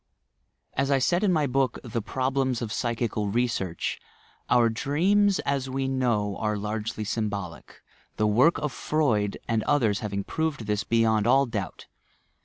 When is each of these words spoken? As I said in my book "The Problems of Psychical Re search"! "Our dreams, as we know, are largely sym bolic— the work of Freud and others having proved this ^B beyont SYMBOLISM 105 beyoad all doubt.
As 0.73 0.89
I 0.89 0.97
said 0.97 1.23
in 1.23 1.31
my 1.31 1.45
book 1.45 1.77
"The 1.83 2.01
Problems 2.01 2.63
of 2.63 2.73
Psychical 2.73 3.27
Re 3.27 3.45
search"! 3.45 3.99
"Our 4.49 4.67
dreams, 4.67 5.37
as 5.41 5.69
we 5.69 5.87
know, 5.87 6.37
are 6.37 6.57
largely 6.57 7.03
sym 7.03 7.29
bolic— 7.29 7.83
the 8.17 8.25
work 8.25 8.57
of 8.57 8.71
Freud 8.71 9.37
and 9.47 9.61
others 9.65 9.99
having 9.99 10.23
proved 10.23 10.65
this 10.65 10.83
^B 10.83 10.89
beyont 10.89 11.25
SYMBOLISM 11.25 11.29
105 11.29 11.29
beyoad 11.29 11.35
all 11.35 11.45
doubt. 11.71 11.87